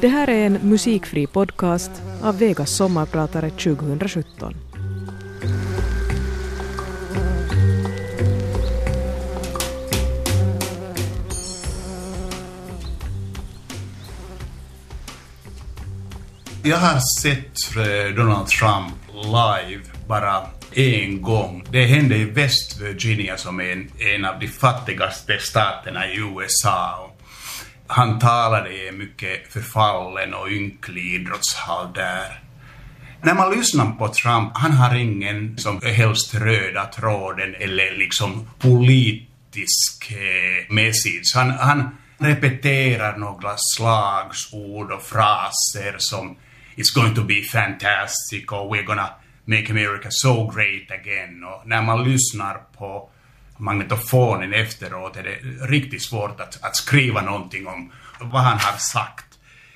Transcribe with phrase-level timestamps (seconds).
[0.00, 1.90] Det här är en musikfri podcast
[2.22, 4.54] av Vegas sommarpratare 2017.
[16.62, 21.64] Jag har sett eh, Donald Trump live bara en gång.
[21.70, 27.09] Det hände i West Virginia som är en, en av de fattigaste staterna i USA.
[27.92, 32.40] Han talade i en mycket förfallen och ynklig idrottshall där.
[33.22, 40.10] När man lyssnar på Trump, han har ingen som helst röda tråden eller liksom politisk
[40.10, 41.34] eh, message.
[41.34, 46.36] Han, han repeterar några slagsord och fraser som
[46.76, 49.10] It's going to be fantastic och we're gonna
[49.44, 51.44] make America so great again.
[51.44, 53.10] Och när man lyssnar på
[53.60, 59.26] magnetofonen efteråt är det riktigt svårt att, att skriva någonting om vad han har sagt.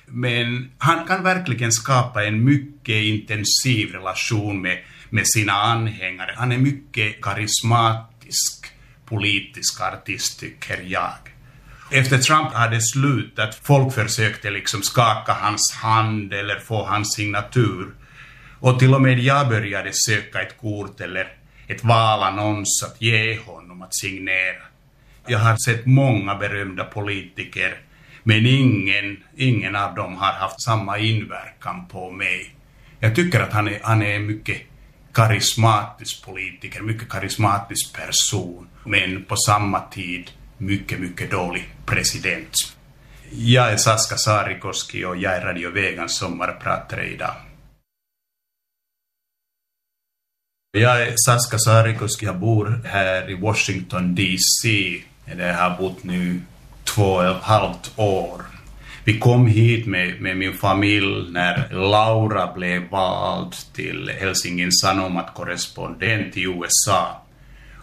[0.05, 4.77] Men han kan verkligen skapa en mycket intensiv relation med,
[5.09, 6.33] med sina anhängare.
[6.37, 8.65] Han är mycket karismatisk
[9.05, 11.13] politisk artist, tycker jag.
[11.91, 17.93] Efter Trump hade slutat, folk försökte liksom skaka hans hand eller få hans signatur.
[18.59, 21.27] Och till och med jag började söka ett kort eller
[21.67, 24.63] ett valannons att ge honom att signera.
[25.27, 27.77] Jag har sett många berömda politiker,
[28.23, 32.55] men ingen, ingen av dem har haft samma inverkan på mig.
[32.99, 34.61] Jag tycker att han är, han är en mycket
[35.13, 42.53] karismatisk politiker, mycket karismatisk person, men på samma tid mycket, mycket dålig president.
[43.31, 47.35] Jag är Saska Saarikoski och jag är Radio Vegans sommarpratare idag.
[50.77, 54.69] Jag är Saska Sarikoski, jag bor här i Washington DC.
[55.37, 56.41] Jag har bott nu
[56.83, 58.41] två och ett halvt år.
[59.03, 66.37] Vi kom hit med, med min familj när Laura blev vald till Helsingin Sanomat korrespondent
[66.37, 67.21] i USA.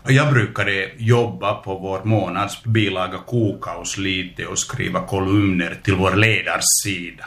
[0.03, 7.25] Och jag brukade jobba på vår månadsbilaga Kokaus lite och skriva kolumner till vår ledarsida.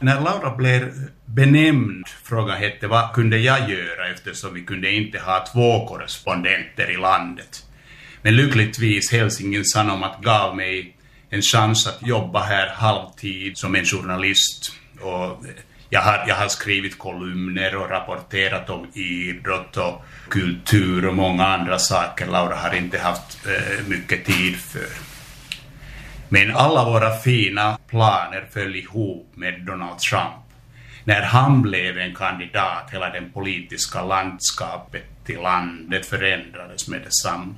[0.00, 0.92] När Laura blev
[1.26, 6.96] benämnd, frågan hette vad kunde jag göra eftersom vi kunde inte ha två korrespondenter i
[6.96, 7.66] landet.
[8.22, 10.96] Men lyckligtvis Helsingin Sanomat gav mig
[11.30, 14.72] en chans att jobba här halvtid som en journalist.
[15.00, 15.44] Och
[15.90, 21.78] jag har, jag har skrivit kolumner och rapporterat om idrott och kultur och många andra
[21.78, 25.05] saker Laura har inte haft eh, mycket tid för.
[26.28, 30.46] Men alla våra fina planer föll ihop med Donald Trump.
[31.04, 37.54] När han blev en kandidat, hela det politiska landskapet i landet förändrades med detsamma.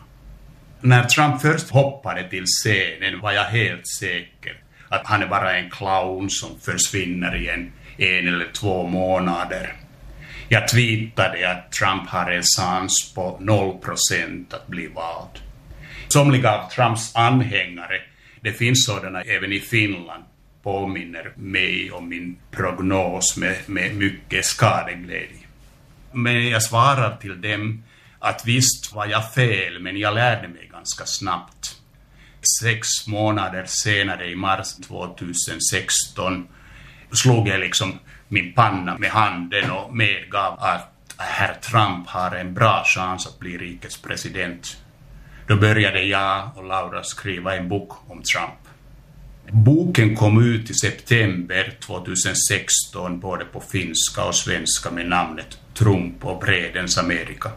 [0.81, 4.56] När Trump först hoppade till scenen var jag helt säker
[4.89, 9.73] att han är bara en clown som försvinner i en, en eller två månader.
[10.49, 15.43] Jag tweetade att Trump har en chans på 0% att bli vald.
[16.09, 18.00] Somliga av Trumps anhängare,
[18.41, 20.25] det finns sådana även i Finland,
[20.62, 25.47] påminner mig om min prognos med, med mycket skadeglädje.
[26.12, 27.82] Men jag svarar till dem
[28.19, 31.75] att visst var jag fel, men jag lärde mig ganska snabbt.
[32.62, 36.49] Sex månader senare, i mars 2016,
[37.12, 42.82] slog jag liksom min panna med handen och medgav att herr Trump har en bra
[42.84, 44.76] chans att bli rikets president.
[45.49, 48.59] Då började jag och Laura skriva en bok om Trump.
[49.51, 56.41] Boken kom ut i september 2016 både på finska och svenska med namnet Trump och
[56.41, 57.51] Bredens Amerika.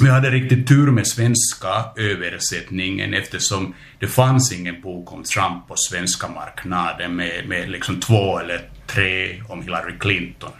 [0.00, 5.76] Vi hade riktigt tur med svenska översättningen eftersom det fanns ingen bok om Trump på
[5.76, 10.52] svenska marknaden med, med liksom två eller tre om Hillary Clinton.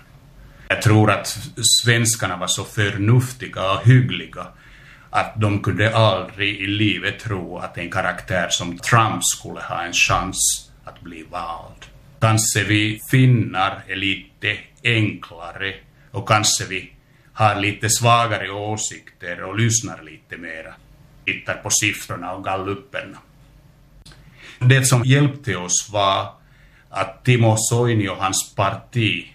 [0.68, 1.38] Jag tror att
[1.82, 4.46] svenskarna var så förnuftiga och hyggliga
[5.10, 9.92] att de kunde aldrig i livet tro att en karaktär som Trump skulle ha en
[9.92, 11.86] chans att bli vald.
[12.20, 15.74] Kanske vi finnar är lite enklare
[16.10, 16.92] och kanske vi
[17.32, 20.74] har lite svagare åsikter och lyssnar lite mera.
[21.24, 23.18] Tittar på siffrorna och gallupperna.
[24.58, 26.34] Det som hjälpte oss var
[26.90, 29.26] att Timo Soini och hans parti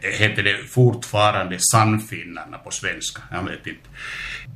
[0.00, 3.88] heter det fortfarande Sannfinnarna på svenska, jag vet inte.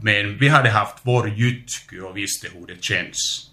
[0.03, 3.51] Men vi hade haft vår jytky och visste hur det känns.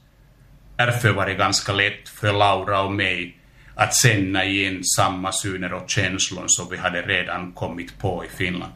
[0.77, 3.37] Därför var det ganska lätt för Laura och mig
[3.75, 8.73] att känna igen samma syner och känslor som vi hade redan kommit på i Finland.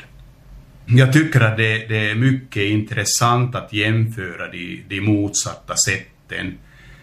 [0.85, 6.57] Jag tycker att det, det är mycket intressant att jämföra de, de motsatta sätten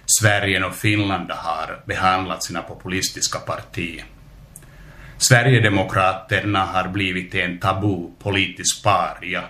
[0.06, 4.04] Sverige och Finland har behandlat sina populistiska partier.
[5.18, 9.44] Sverigedemokraterna har blivit en tabu politisk paria,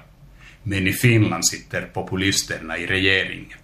[0.69, 3.59] men i Finland sitter populisterna i regeringen.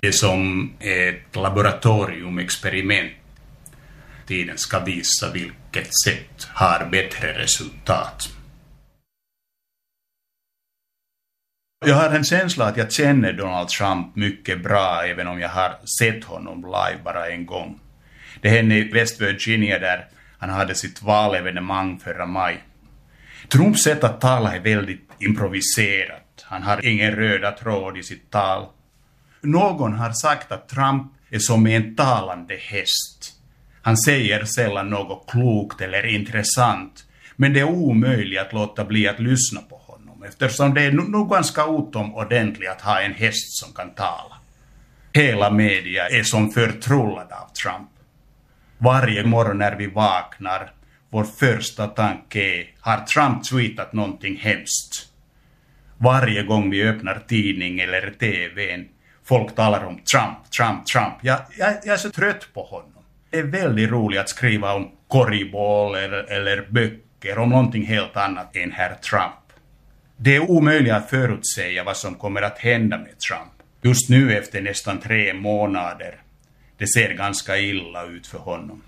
[0.00, 3.12] Det är som ett laboratoriumexperiment.
[4.26, 8.28] Tiden ska visa vilket sätt har bättre resultat.
[11.86, 15.76] Jag har en känsla att jag känner Donald Trump mycket bra, även om jag har
[15.98, 17.80] sett honom live bara en gång.
[18.40, 20.08] Det hände i West Virginia där
[20.38, 22.64] han hade sitt valevenemang förra maj.
[23.48, 26.44] Trumps sätt att tala är väldigt improviserat.
[26.44, 28.66] Han har ingen röda tråd i sitt tal.
[29.40, 33.32] Någon har sagt att Trump är som en talande häst.
[33.82, 37.04] Han säger sällan något klokt eller intressant,
[37.36, 41.30] men det är omöjligt att låta bli att lyssna på honom eftersom det är nog
[41.30, 44.36] ganska utomordentligt att ha en häst som kan tala.
[45.12, 47.90] Hela media är som förtrollad av Trump.
[48.78, 50.72] Varje morgon när vi vaknar,
[51.10, 55.12] vår första tanke är, har Trump tweetat någonting hemskt?
[55.98, 58.88] Varje gång vi öppnar tidning eller TVn,
[59.24, 61.14] folk talar om Trump, Trump, Trump.
[61.22, 63.04] Jag, jag, jag är så trött på honom.
[63.30, 68.56] Det är väldigt roligt att skriva om korriboll eller, eller böcker, om någonting helt annat
[68.56, 69.34] än herr Trump.
[70.16, 73.52] Det är omöjligt att förutsäga vad som kommer att hända med Trump.
[73.82, 76.20] Just nu efter nästan tre månader
[76.78, 78.82] det ser ganska illa ut för honom.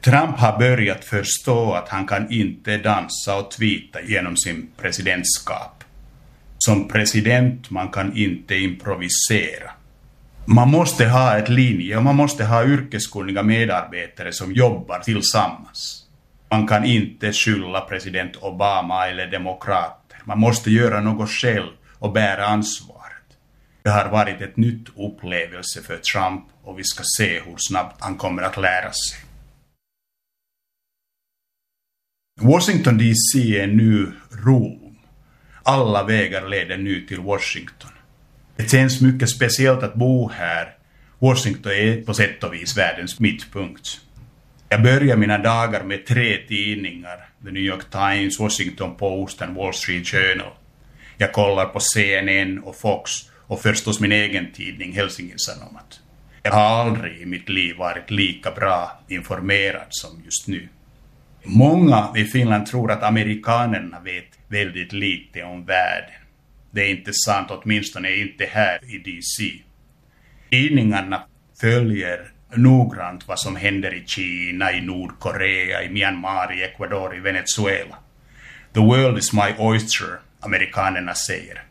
[0.00, 5.84] Trump har börjat förstå att han kan inte dansa och tweeta genom sin presidentskap.
[6.58, 9.70] Som president man kan inte improvisera.
[10.44, 16.04] Man måste ha ett linje och man måste ha yrkeskunniga medarbetare som jobbar tillsammans.
[16.50, 20.18] Man kan inte skylla president Obama eller demokrater.
[20.24, 22.98] Man måste göra något själv och bära ansvaret.
[23.82, 28.16] Det har varit ett nytt upplevelse för Trump och vi ska se hur snabbt han
[28.16, 29.27] kommer att lära sig.
[32.40, 34.12] Washington DC är nu
[34.44, 34.96] Rom.
[35.62, 37.90] Alla vägar leder nu till Washington.
[38.56, 40.74] Det känns mycket speciellt att bo här.
[41.18, 44.00] Washington är på sätt och vis världens mittpunkt.
[44.68, 47.28] Jag börjar mina dagar med tre tidningar.
[47.44, 50.52] The New York Times, Washington Post och Wall Street Journal.
[51.16, 53.10] Jag kollar på CNN och Fox
[53.46, 56.00] och förstås min egen tidning Helsingin Sanomat.
[56.42, 60.68] Jag har aldrig i mitt liv varit lika bra informerad som just nu.
[61.50, 66.20] Många i Finland tror att amerikanerna vet väldigt lite om världen.
[66.70, 69.44] Det är inte sant, åtminstone inte här i DC.
[70.50, 71.22] Tidningarna
[71.60, 77.96] följer noggrant vad som händer i Kina, i Nordkorea, i Myanmar, i Ecuador, i Venezuela.
[78.74, 81.62] The world is my oyster, amerikanerna säger.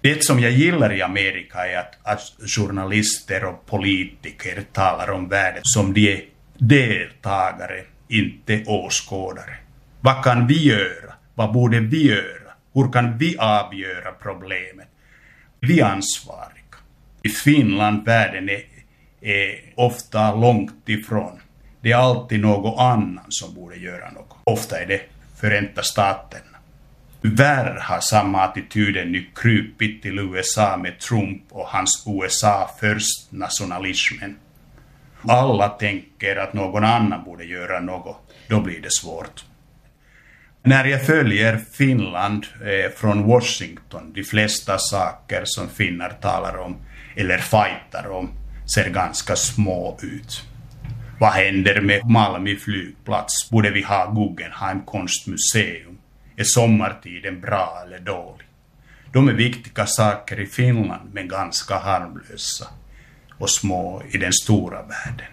[0.00, 5.60] Det som jag gillar i Amerika är att, att journalister och politiker talar om världen
[5.64, 6.24] som de är
[6.58, 7.84] deltagare,
[8.18, 9.56] inte åskådare.
[10.00, 11.14] Vad kan vi göra?
[11.34, 12.52] Vad borde vi göra?
[12.72, 14.88] Hur kan vi avgöra problemet?
[15.60, 16.54] Vi är ansvariga.
[17.22, 18.64] I Finland, världen är,
[19.20, 21.40] är ofta långt ifrån.
[21.80, 24.36] Det är alltid någon annan som borde göra något.
[24.44, 25.00] Ofta är det
[25.40, 26.58] Förenta Staterna.
[27.22, 34.36] Tyvärr har samma attityden nu krupit till USA med Trump och hans USA först nationalismen.
[35.28, 39.44] Alla tänker att någon annan borde göra något, då blir det svårt.
[40.62, 46.76] När jag följer Finland eh, från Washington, de flesta saker som finnar talar om
[47.16, 48.30] eller fightar om
[48.74, 50.42] ser ganska små ut.
[51.20, 53.50] Vad händer med Malmö flygplats?
[53.50, 55.98] Borde vi ha Guggenheim konstmuseum?
[56.36, 58.46] Är sommartiden bra eller dålig?
[59.12, 62.66] De är viktiga saker i Finland men ganska harmlösa
[63.38, 65.26] och små i den stora världen.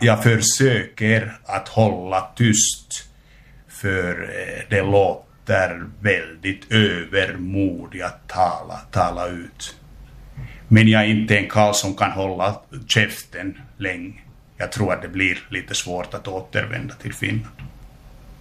[0.00, 3.08] Jag försöker att hålla tyst
[3.68, 9.76] för eh, det låter väldigt övermodigt att tala, tala ut.
[10.68, 14.20] Men jag är inte en karl som kan hålla käften länge.
[14.56, 17.56] Jag tror att det blir lite svårt att återvända till Finland.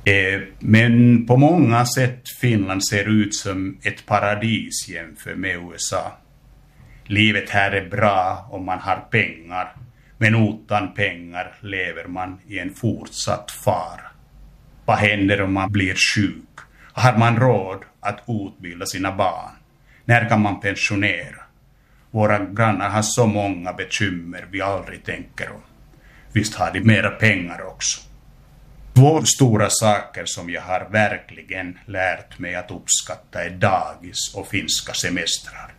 [0.06, 6.18] Eh, men på många sätt Finland ser ut som ett paradis jämfört med USA.
[7.10, 9.76] Livet här är bra om man har pengar,
[10.18, 14.12] men utan pengar lever man i en fortsatt fara.
[14.86, 16.60] Vad händer om man blir sjuk?
[16.94, 19.52] Har man råd att utbilda sina barn?
[20.06, 21.44] När kan man pensionera?
[22.12, 25.62] Våra grannar har så många bekymmer vi aldrig tänker om.
[26.34, 28.02] Visst har de mera pengar också.
[28.94, 34.94] Två stora saker som jag har verkligen lärt mig att uppskatta är dagis och finska
[34.94, 35.77] semestrar.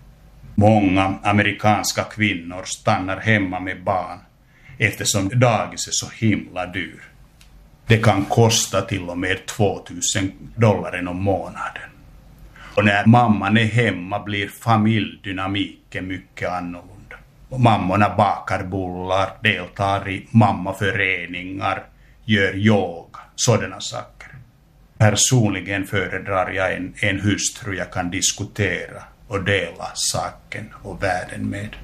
[0.60, 4.18] Många amerikanska kvinnor stannar hemma med barn
[4.78, 7.02] eftersom dagis är så himla dyr.
[7.86, 11.90] Det kan kosta till och med 2000 dollar om månaden.
[12.74, 17.16] Och när mamman är hemma blir familjdynamiken mycket annorlunda.
[17.56, 21.82] Mammorna bakar bullar, deltar i mammaföreningar,
[22.24, 24.28] gör yoga, sådana saker.
[24.96, 31.76] Personligen föredrar jag en, en hustru jag kan diskutera och dela saken och världen med.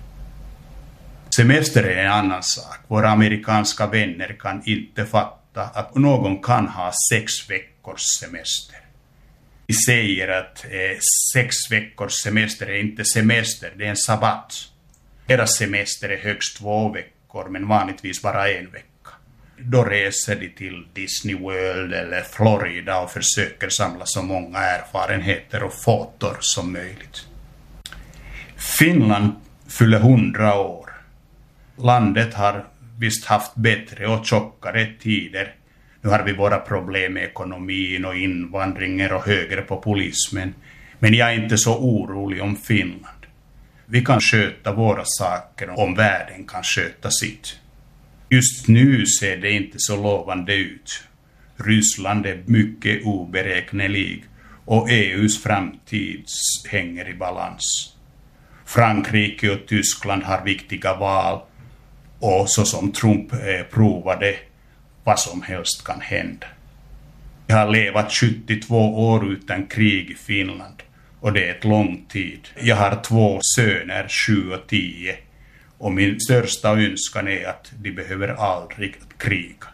[1.36, 2.78] Semester är en annan sak.
[2.88, 8.76] Våra amerikanska vänner kan inte fatta att någon kan ha sex veckors semester.
[9.66, 10.98] Vi säger att eh,
[11.32, 14.54] sex veckors semester är inte semester, det är en sabbat.
[15.26, 19.10] Deras semester är högst två veckor, men vanligtvis bara en vecka.
[19.58, 25.74] Då reser de till Disney World eller Florida och försöker samla så många erfarenheter och
[25.74, 27.26] fotor som möjligt.
[28.64, 29.32] Finland
[29.68, 30.90] fyller hundra år.
[31.76, 32.64] Landet har
[32.98, 35.54] visst haft bättre och tjockare tider.
[36.00, 40.54] Nu har vi våra problem med ekonomin och invandringen och högerpopulismen.
[40.98, 43.26] Men jag är inte så orolig om Finland.
[43.86, 47.58] Vi kan sköta våra saker om världen kan sköta sitt.
[48.28, 51.02] Just nu ser det inte så lovande ut.
[51.56, 54.24] Ryssland är mycket oberäknelig
[54.64, 56.24] och EUs framtid
[56.70, 57.93] hänger i balans.
[58.74, 61.40] Frankrike och Tyskland har viktiga val
[62.18, 64.36] och så som Trump eh, provade
[65.04, 66.46] vad som helst kan hända.
[67.46, 70.82] Jag har levat 72 år utan krig i Finland
[71.20, 72.48] och det är ett lång tid.
[72.60, 75.16] Jag har två söner, 7 och 10
[75.78, 79.66] och min största önskan är att de behöver aldrig kriga.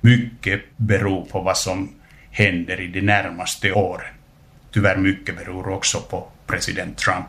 [0.00, 1.94] Mycket beror på vad som
[2.30, 4.14] händer i de närmaste åren.
[4.72, 7.26] Tyvärr mycket beror också på president Trump.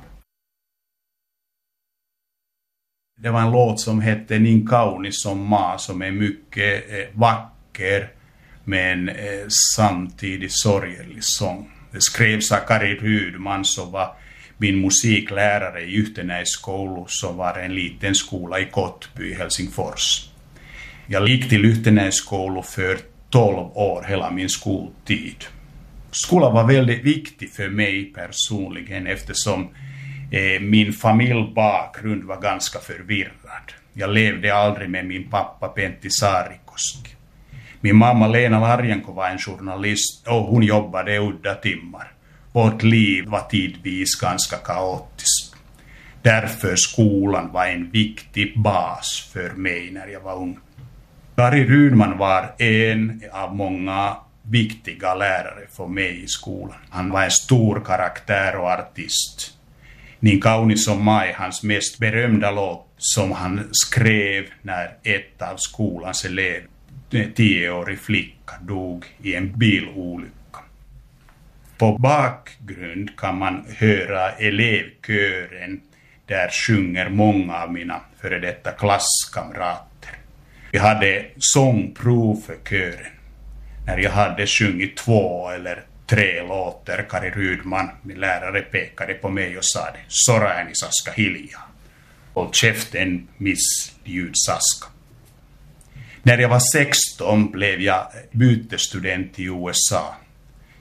[3.20, 8.10] Det var en låt som hette Nin kaunis som ma som är mycket eh, vacker
[8.64, 11.72] men eh, samtidigt sorglig sång.
[11.92, 14.16] Det skrevs av Kari Rydman som var
[14.58, 20.30] min musiklärare i Yhtenäiskoulu som var en liten skola i Kottby i Helsingfors.
[21.08, 22.98] Jag gick till Yhtenäiskoulu för
[23.30, 25.46] 12 år, hela min skoltid.
[26.12, 29.70] Skolan var väldigt viktig för mig personligen eftersom
[30.32, 33.74] Eh, min familjbakgrund var ganska förvirrad.
[33.94, 37.12] Jag levde aldrig med min pappa Pentti Saarikoski.
[37.82, 42.12] Min mamma Lena Larjenko var en journalist och hon jobbade udda timmar.
[42.52, 45.56] Vårt liv var tidvis ganska kaotiskt.
[46.22, 50.60] Därför skolan var en viktig bas för mig när jag var ung.
[51.36, 56.78] Kari Rydman var en av många viktiga lärare för mig i skolan.
[56.90, 59.57] Han var en stor karaktär och artist.
[60.20, 66.26] Niin kaunis som Mai, hans mest berömda låt som han skrev när ett av skolans
[66.26, 66.68] elever,
[67.12, 70.34] en eh, tioårig flicka, dog i en bilolycka.
[71.78, 75.82] På bakgrund kan man höra elevkören
[76.26, 80.18] där sjunger många av mina före detta klasskamrater.
[80.72, 83.12] Vi hade sångprov för kören.
[83.86, 89.58] När jag hade sjungit två eller tre låtar, Kari Rydman, min lärare, pekade på mig
[89.58, 91.62] och sade ”Sorääni Saska hiljaa”.
[92.34, 94.88] Håll käften, miss Ljudsaska.
[96.24, 100.16] När jag var 16 blev jag bytesstudent i USA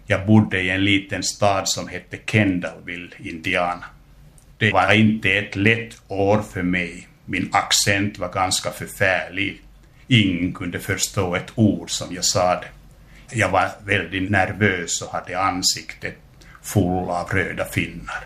[0.08, 3.84] jag bodde i en liten stad som hette Kendallville, Indiana.
[4.58, 7.08] Det var inte ett lätt år för mig.
[7.24, 9.60] Min accent var ganska förfärlig.
[10.08, 12.66] Ingen kunde förstå ett ord som jag sade.
[13.30, 16.16] Jag var väldigt nervös och hade ansiktet
[16.62, 18.24] full av röda finnar.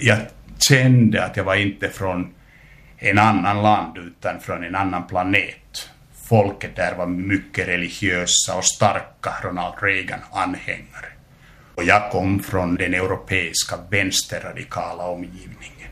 [0.00, 0.18] Jag
[0.58, 2.34] kände att jag var inte från
[2.98, 5.90] en annan land utan från en annan planet.
[6.28, 11.06] Folket där var mycket religiösa och starka Ronald Reagan-anhängare.
[11.74, 15.90] Och jag kom från den europeiska vänsterradikala omgivningen.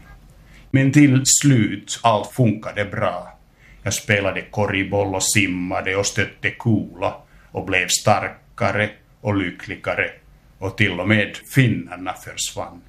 [0.70, 3.38] Men till slut, allt funkade bra.
[3.82, 7.14] Jag spelade korriboll och simmade och stötte kula
[7.50, 7.88] och blev
[8.54, 10.10] starkare och lyckligare
[10.58, 12.80] och till och med finnarna försvann.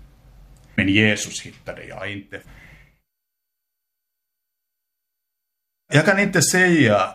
[0.76, 2.42] Men Jesus hittade jag inte.
[5.94, 7.14] Jag kan inte säga,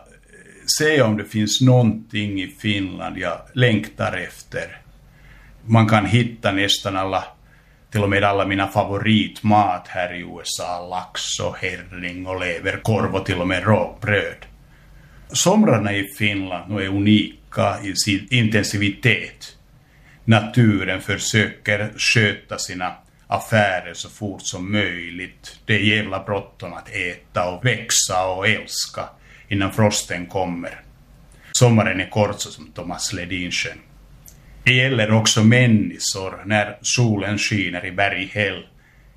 [0.77, 4.81] säga om det finns någonting i Finland jag längtar efter
[5.65, 7.23] man kan hitta nästan alla,
[7.91, 13.25] till och med alla mina favoritmat här i USA, lax och herring och leverkorv och
[13.25, 14.45] till och med rågbröd.
[15.31, 17.40] Somrarna i Finland är unika
[17.83, 19.57] i sin intensivitet.
[20.25, 22.93] Naturen försöker sköta sina
[23.27, 25.59] affärer så fort som möjligt.
[25.65, 29.09] Det är jävla bråttom att äta och växa och älska
[29.47, 30.81] innan frosten kommer.
[31.51, 33.81] Sommaren är kort så som Thomas Ledin sjöng.
[34.63, 38.65] Det gäller också människor när solen skiner i Berghäll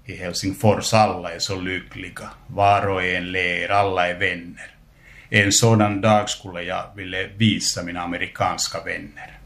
[0.05, 0.95] i Helsingfors.
[0.95, 2.31] Alla är så lyckliga.
[2.47, 4.74] Var och en ler, alla är vänner.
[5.37, 9.39] En sådan dag skulle jag vilja visa mina amerikanska vänner.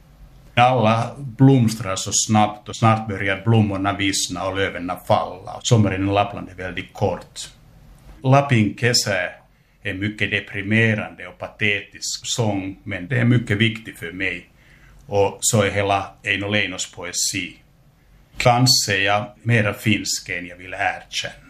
[0.55, 5.61] Alla blomstrar så snabbt och snart börjar blommorna vissna och löven falla.
[5.63, 7.41] Sommaren i Lappland är väldigt kort.
[8.23, 9.31] Lapin kesä
[9.83, 14.49] är mycket deprimerande och patetisk sång, men det är mycket viktigt för mig.
[15.07, 17.57] Och så är hela Eino Leinos poesi.
[18.37, 21.48] Kanske är jag mera finsk än jag vill erkänna.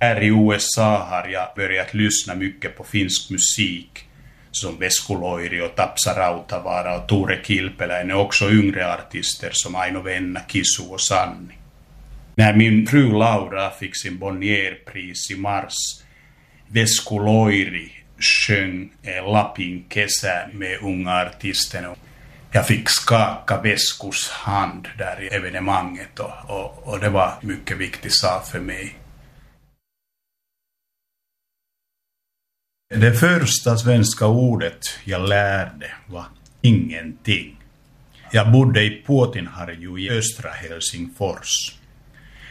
[0.00, 4.04] Här i USA har jag börjat lyssna mycket på finsk musik
[4.50, 10.00] som Vesku Loiri och Tapsa Rautavaara och Tore Kilpeläinen är också yngre artister som Aino
[10.00, 11.54] Venna, Kisu och Sanni.
[12.34, 15.74] När min fru Laura fick sin Bonnierpris i mars,
[16.68, 21.94] Vesku Loiri sjöng eh, Lapin kesä med unga artisterna.
[22.52, 28.12] Jag fick skaka Veskus hand där i evenemanget och, och, och det var mycket viktig
[28.12, 28.94] sak för mig.
[32.88, 36.24] Det första svenska ordet jag lärde var
[36.62, 37.56] ingenting.
[38.32, 41.74] Jag bodde i Puotinharju i östra Helsingfors.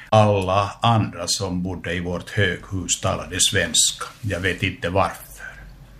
[0.09, 4.05] Alla andra som bodde i vårt höghus talade svenska.
[4.21, 5.45] Jag vet inte varför.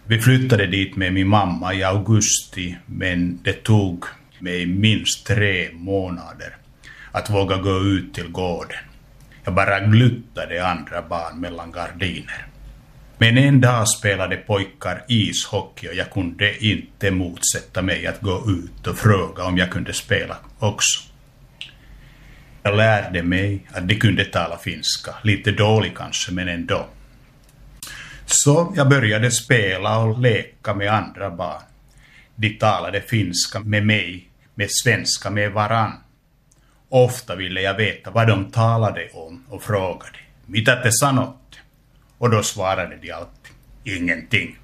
[0.05, 4.05] Vi flyttade dit med min mamma i augusti, men det tog
[4.39, 6.57] mig minst tre månader
[7.11, 8.83] att våga gå ut till gården.
[9.43, 12.47] Jag bara gluttade andra barn mellan gardiner.
[13.17, 18.87] Men en dag spelade pojkar ishockey och jag kunde inte motsätta mig att gå ut
[18.87, 21.01] och fråga om jag kunde spela också.
[22.63, 26.85] Jag lärde mig att de kunde tala finska, lite dåligt kanske, men ändå.
[28.25, 31.61] Så jag började spela och leka med andra barn.
[32.35, 35.93] De talade finska med mig, med svenska med varann.
[36.89, 40.17] Ofta ville jag veta vad de talade om och frågade.
[40.47, 41.44] Mitä te sanot?
[42.17, 44.57] Och då svarade de alltid ingenting.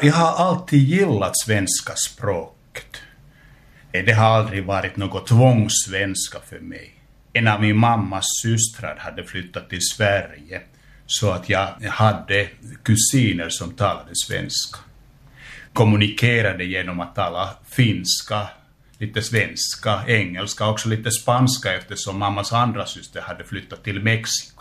[0.00, 3.02] Jag har alltid gillat svenska språket.
[3.90, 6.92] Det har aldrig varit något tvångssvenska för mig.
[7.32, 10.62] En av min mammas systrar hade flyttat till Sverige
[11.06, 12.48] så att jag hade
[12.82, 14.78] kusiner som talade svenska.
[15.72, 18.48] Kommunikerade genom att tala finska,
[18.98, 24.55] lite svenska, engelska, också lite spanska eftersom mammas andra syster hade flyttat till Mexiko.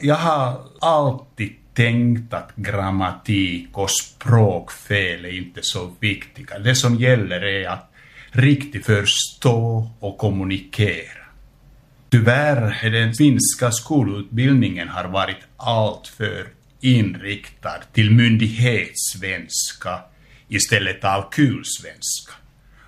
[0.00, 6.58] Jag har alltid tänkt att grammatik och språkfel är inte så viktiga.
[6.58, 7.92] Det som gäller är att
[8.30, 11.18] riktigt förstå och kommunicera.
[12.10, 16.46] Tyvärr är den finska skolutbildningen har varit alltför
[16.80, 20.00] inriktad till myndighetssvenska
[20.48, 22.32] istället av kulsvenska.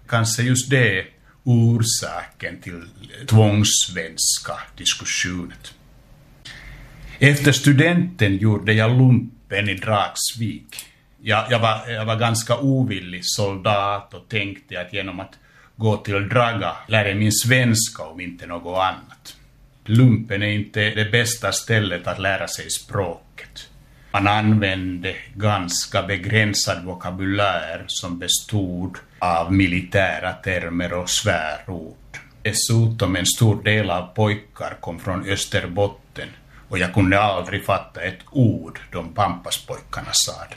[0.08, 1.06] Kanske just det är
[1.44, 2.82] orsaken till
[3.26, 5.56] tvångssvenska diskussionen.
[7.22, 10.86] Efter studenten gjorde jag lumpen i Dragsvik.
[11.22, 15.38] Jag, jag, var, jag var ganska ovillig soldat och tänkte att genom att
[15.76, 19.36] gå till Draga lära min svenska om inte något annat.
[19.84, 23.68] Lumpen är inte det bästa stället att lära sig språket.
[24.12, 31.96] Man använde ganska begränsad vokabulär som bestod av militära termer och svärord.
[32.42, 36.09] Dessutom en stor del av pojkar kom från Österbotten
[36.70, 40.54] och jag kunde aldrig fatta ett ord de Pampaspojkarna sade.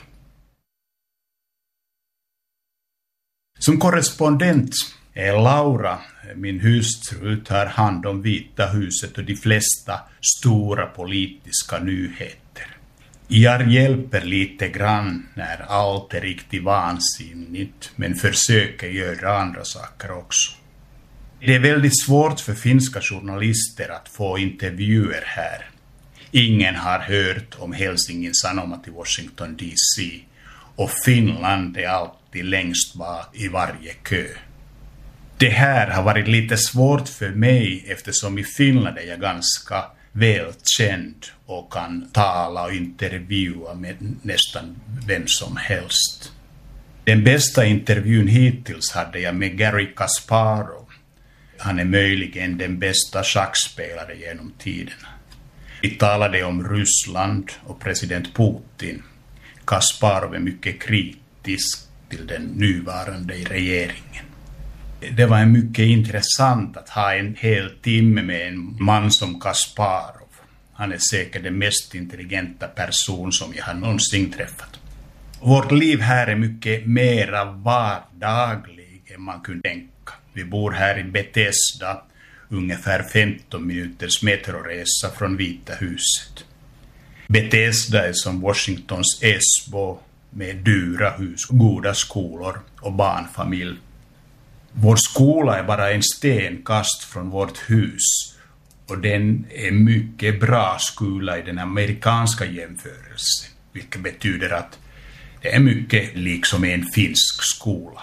[3.58, 4.74] Som korrespondent
[5.12, 5.98] är Laura,
[6.34, 12.76] min hustru, tar hand om Vita huset och de flesta stora politiska nyheter.
[13.28, 20.52] Jag hjälper lite grann när allt är riktigt vansinnigt, men försöker göra andra saker också.
[21.40, 25.73] Det är väldigt svårt för finska journalister att få intervjuer här.
[26.36, 30.20] Ingen har hört om Helsingin Sanomat i Washington DC
[30.76, 34.26] och Finland är alltid längst bak i varje kö.
[35.38, 41.26] Det här har varit lite svårt för mig eftersom i Finland är jag ganska välkänd
[41.46, 46.32] och kan tala och intervjua med nästan vem som helst.
[47.04, 50.88] Den bästa intervjun hittills hade jag med Gary Kasparov.
[51.58, 55.13] Han är möjligen den bästa schackspelare genom tiderna.
[55.84, 59.02] Vi talade om Ryssland och president Putin.
[59.64, 64.24] Kasparov är mycket kritisk till den nuvarande regeringen.
[65.16, 70.28] Det var mycket intressant att ha en hel timme med en man som Kasparov.
[70.72, 74.80] Han är säkert den mest intelligenta person som jag har någonsin träffat.
[75.40, 80.12] Vårt liv här är mycket mera vardagligt än man kunde tänka.
[80.32, 82.02] Vi bor här i Bethesda,
[82.48, 86.44] ungefär 15 minuters metroresa från Vita huset.
[87.26, 89.98] Bethesda är som Washingtons Esbo
[90.30, 93.76] med dyra hus, goda skolor och barnfamilj.
[94.72, 98.34] Vår skola är bara en stenkast från vårt hus
[98.86, 104.78] och den är mycket bra skola i den amerikanska jämförelsen, vilket betyder att
[105.42, 108.00] det är mycket liksom en finsk skola.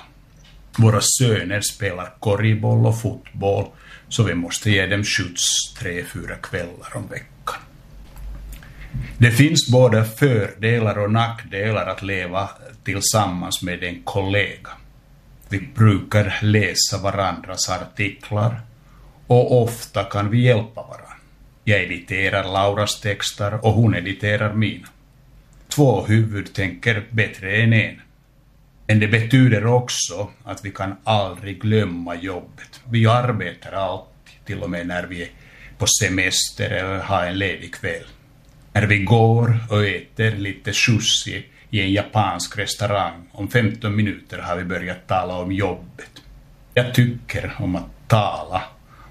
[0.77, 3.65] Våra söner spelar korgboll och fotboll,
[4.11, 7.61] så vi måste ge dem skjuts tre, fyra kvällar om veckan.
[9.17, 12.49] Det finns både fördelar och nackdelar att leva
[12.83, 14.69] tillsammans med en kollega.
[15.49, 18.61] Vi brukar läsa varandras artiklar
[19.27, 21.15] och ofta kan vi hjälpa varandra.
[21.63, 24.87] Jag editerar Lauras texter och hon editerar mina.
[25.67, 28.01] Två huvud tänker bättre än en.
[28.91, 32.81] Men det betyder också att vi kan aldrig glömma jobbet.
[32.89, 35.29] Vi arbetar alltid, till och med när vi är
[35.77, 38.05] på semester eller har en ledig kväll.
[38.73, 44.55] När vi går och äter lite sushi i en japansk restaurang, om 15 minuter har
[44.55, 46.21] vi börjat tala om jobbet.
[46.73, 48.63] Jag tycker om att tala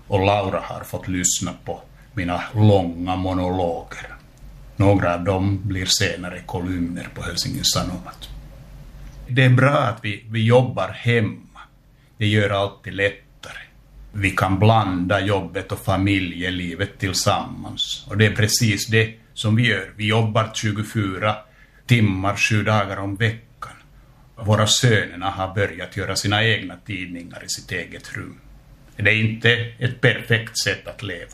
[0.06, 1.80] och Laura har fått lyssna på
[2.14, 4.06] mina långa monologer.
[4.76, 8.28] Några av dem blir senare kolumner på Helsingin Sanomat.
[9.30, 11.60] Det är bra att vi, vi jobbar hemma.
[12.16, 13.62] Det gör alltid lättare.
[14.12, 18.06] Vi kan blanda jobbet och familjelivet tillsammans.
[18.08, 19.92] Och det är precis det som vi gör.
[19.96, 21.36] Vi jobbar 24
[21.86, 23.72] timmar, sju dagar om veckan.
[24.36, 28.40] Våra sönerna har börjat göra sina egna tidningar i sitt eget rum.
[28.96, 31.32] Det är inte ett perfekt sätt att leva.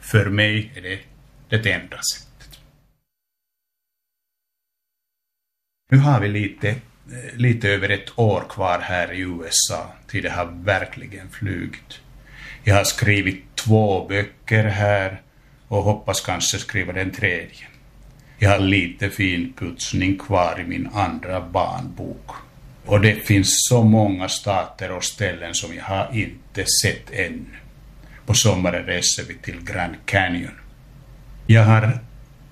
[0.00, 1.00] För mig är det
[1.48, 2.58] det enda sättet.
[5.90, 6.76] Nu har vi lite,
[7.34, 12.00] lite över ett år kvar här i USA till det har verkligen flugit.
[12.64, 15.20] Jag har skrivit två böcker här
[15.68, 17.66] och hoppas kanske skriva den tredje.
[18.38, 22.30] Jag har lite finputsning kvar i min andra barnbok.
[22.86, 27.56] Och det finns så många stater och ställen som jag har inte sett ännu.
[28.26, 30.58] På sommaren reser vi till Grand Canyon.
[31.46, 31.98] Jag har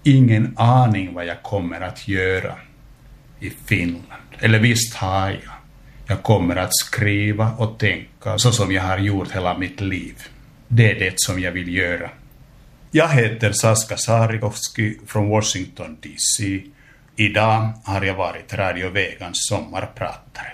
[0.03, 2.55] ingen aning vad jag kommer att göra
[3.43, 4.23] i Finland.
[4.39, 5.53] Eller visst har jag.
[6.07, 10.15] Jag kommer att skriva och tänka så som jag har gjort hela mitt liv.
[10.69, 12.11] Det är det som jag vill göra.
[12.91, 16.63] Jag heter Saska Sarikovski från Washington DC.
[17.17, 20.53] Idag har jag varit Radio Vegans sommarpratare.